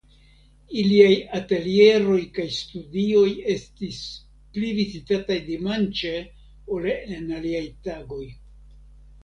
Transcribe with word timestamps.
Iliaj 0.83 1.09
atelieroj 1.39 2.17
kaj 2.37 2.45
studioj 2.55 3.27
estis 3.57 4.01
pli 4.57 4.73
vizitataj 4.81 5.39
dimanĉe 5.53 6.17
ol 6.79 6.91
en 6.97 7.33
aliaj 7.39 7.65
tagoj. 7.89 8.23